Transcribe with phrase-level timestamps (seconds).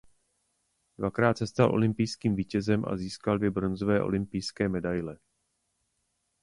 [0.97, 5.17] Dvakrát se stal olympijským vítězem a získal dvě bronzové olympijské medaile.